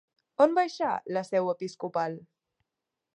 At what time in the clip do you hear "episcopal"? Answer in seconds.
1.55-2.17